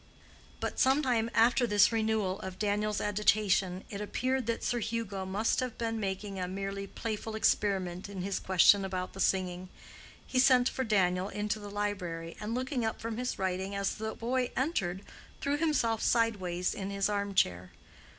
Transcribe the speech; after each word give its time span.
But 0.59 0.79
some 0.79 1.03
time 1.03 1.29
after 1.35 1.67
this 1.67 1.91
renewal 1.91 2.39
of 2.39 2.57
Daniel's 2.57 2.99
agitation 2.99 3.83
it 3.91 4.01
appeared 4.01 4.47
that 4.47 4.63
Sir 4.63 4.79
Hugo 4.79 5.27
must 5.27 5.59
have 5.59 5.77
been 5.77 5.99
making 5.99 6.39
a 6.39 6.47
merely 6.47 6.87
playful 6.87 7.35
experiment 7.35 8.09
in 8.09 8.23
his 8.23 8.39
question 8.39 8.83
about 8.83 9.13
the 9.13 9.19
singing. 9.19 9.69
He 10.25 10.39
sent 10.39 10.67
for 10.67 10.83
Daniel 10.83 11.29
into 11.29 11.59
the 11.59 11.69
library, 11.69 12.35
and 12.39 12.55
looking 12.55 12.83
up 12.83 12.99
from 12.99 13.17
his 13.17 13.37
writing 13.37 13.75
as 13.75 13.93
the 13.93 14.15
boy 14.15 14.49
entered 14.57 15.03
threw 15.39 15.57
himself 15.57 16.01
sideways 16.01 16.73
in 16.73 16.89
his 16.89 17.07
arm 17.07 17.35
chair. 17.35 17.69